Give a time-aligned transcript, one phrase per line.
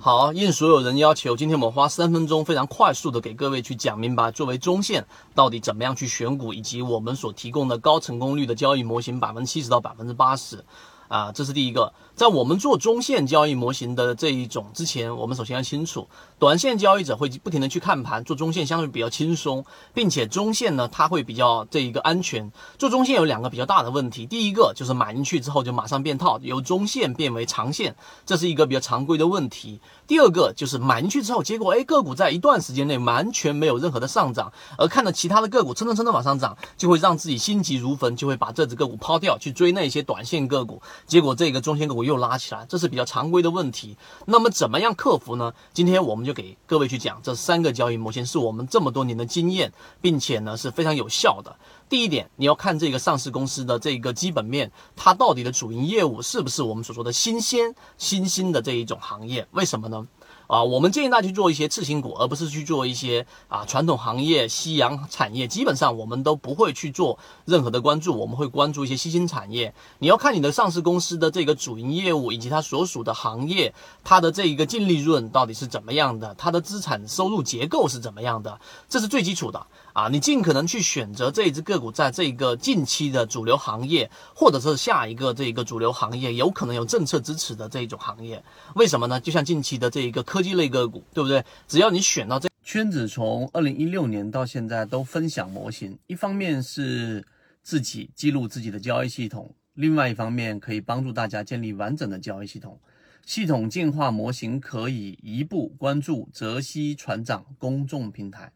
[0.00, 10.64] 好，应所有人要求，今天我们花三分钟，非常快速的给各位去讲明白，作为中线到底怎么样去选股，以及我们所提供的高成功率的交易模型，百分之七十到百分之八十。
[11.08, 16.06] 啊，这是第一个，在我们做中线交易模型的这一种之前，我们首先要清楚，
[16.38, 22.52] 短线交易者会不停的去看盘，做中线相对比较轻松，并且中线呢，它会比较这一个安全。
[22.78, 29.80] 做中线有两个比较大的问题，第一个就是买进去之后就马上变套，由中线变为长线，这是一个比较常规的问题。
[30.06, 40.82] 第二个就是买进去之后，结果哎个股在一段时间内完全没有任何的上涨，而看着其他的个股蹭蹭蹭的往上涨，就会让自己心急如焚，就会把这只个股抛掉，去追那些短线个股。
[41.06, 43.96] 结果这个中线个股又拉起来，这是比较常规的问题。
[44.26, 45.52] 那么怎么样克服呢？
[45.72, 51.56] 今天我们就给各位去讲这三个交易模型，是我们这么多年的经验，并且呢是非常有效的。
[51.88, 59.46] 第一点，你要看这个上市公司的这个基本面，它到底的主营业务是不是我们所说的新鲜、新兴的这一种行业？
[59.52, 60.06] 为什么呢？
[60.48, 65.46] 啊，我们建议大家去做一些次新股，而不是去做一些啊传统行业、夕阳产业。
[65.46, 69.74] 基本上我们都不会去做任何的关注，我们会关注一些新兴产业。
[69.98, 80.08] 你要看你的上市公司的这个主营业务以及它所属的行业，它的这一个净利润到底是怎么样的，它的资产收入结构是怎么样的，这是最基础的啊。
[80.08, 88.42] 你尽可能去选择这一只个股在这个近期的主流行业，或者是下一个这个主流行业有可能有政策支持的这一种行业。
[88.76, 89.20] 为什么呢？
[89.20, 90.37] 就像近期的这一个科。
[90.38, 91.44] 科技类个股，对不对？
[91.66, 95.98] 只要你选到这圈子，从二零一六年到现在都分享模型。
[96.06, 97.26] 一方面是
[97.60, 102.78] 自己记录自己的交易系统，另外一方面可以帮助大家建立完整的交易系统。
[103.26, 108.52] 系统进化模型可以一步关注泽西船长公众平台。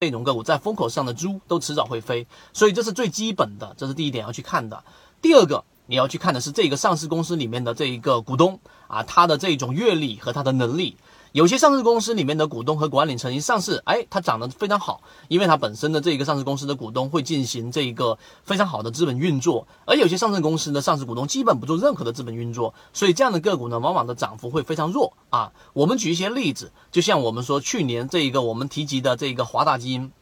[0.00, 4.84] 内容个股在风口上的猪都迟早会飞，所以这是最基本的，这是第一点要去看的。
[5.22, 5.64] 第二个。
[5.86, 10.96] 你要去看的是这个上市公司里面的这一个股东啊，他的这种阅历和他的能力。
[11.32, 19.66] 有些上市公司里面的股东和管理层一上市，哎，它涨得非常好，因为它本身的这个上市公司的股东会进行这一个非常好的资本运作。
[19.86, 25.52] 而有些上市公司的上市股东基本不做任何的资本运作，所以这样的个股呢，往往的涨幅会非常弱啊。
[25.72, 30.12] 我们举一些例子，就像我们说去年这一个我们提及的这个华大基因。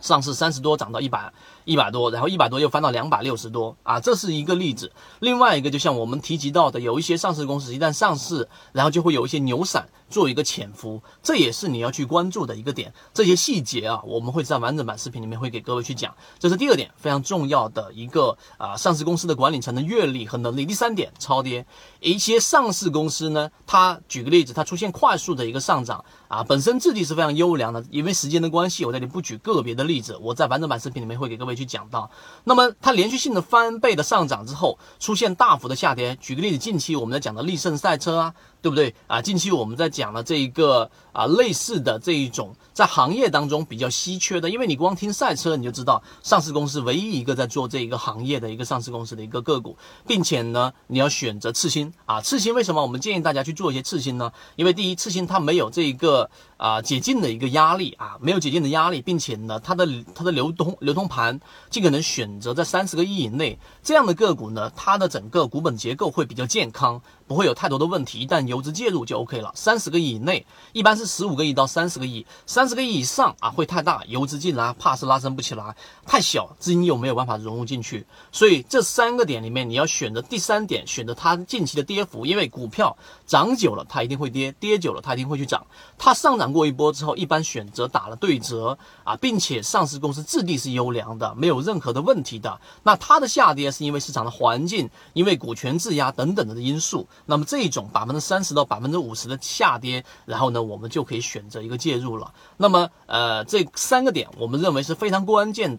[0.00, 1.32] 上市三十多涨到一百
[1.64, 4.92] 一百多，然后一百多又翻到两百六十多啊，这是一个例子。
[5.20, 12.92] 另外一个就像我们提及到的，有一些上市公司一旦上市，然后就会有一些牛散做一个潜伏，这也是你要去关注的一个点。
[13.14, 16.14] 这些细节啊，我们会在完整版视频里面会给各位去讲。
[16.38, 20.66] 这是第二点非常重要的一个啊，上市公司的管理层的阅历和能力。
[20.66, 21.64] 第三点，超跌。
[22.00, 29.92] 一些上市公司呢，它举个例子，它出现快速的一个上涨啊，本身质地是非常优良的，因为时间的关系，我这里不举个别的例。
[30.02, 32.10] 子，我在完整版视频里面会给各位去讲到。
[32.44, 36.16] 那么它连续性的翻倍的上涨之后，出现大幅的下跌。
[36.20, 38.34] 举个例子，近期我们在讲的力胜赛车啊。
[38.62, 39.20] 对不对啊？
[39.20, 49.76] 近期我们在讲的这一个啊，类似的这一种在行业当中比较稀缺的，因为你光听赛车你就知道，上市公司唯一一个在做这一个行业的一个上市公司的一个个股，
[50.06, 54.32] 并且呢，你要选择次新啊，次新为什么我们建议大家去做一些次新呢？
[54.54, 67.00] 因为第一，次新它没有这一个啊解禁的一个压力啊，没有解禁的压力，并且呢，它的它的流通流通盘尽可能选择在三十个亿以内这样的个股呢，它的整个股本结构会比较健康。
[67.24, 69.50] 不会有太多的问题，一旦游资介入就 OK 了。
[69.54, 70.44] 三十个亿以内，
[70.74, 78.04] 一般是十五个亿到三十个亿，三十个亿以上啊会太大，游资进来怕是拉升不起来；太小，资金又没有办法融入进去。
[78.32, 82.94] 所以这三个点里面，你要选择第三点，选择它近期的跌幅，因为股票
[83.26, 85.64] 涨久了它一定会跌，跌久了它一定会去涨。
[85.96, 92.60] 它上涨过一波之后，一般选择打了对折啊，并且上市公司质地是优良的，没有任何的问题的。
[92.82, 97.06] 那它的下跌是因为市场的环境，因为股权质押等等的因素。
[97.26, 102.32] 那么这种百分之三十到百分之五十的下跌，然后呢，我们就可以选择一个介入了。
[102.56, 105.76] 那么，呃，这三个点我们认为是非常关键的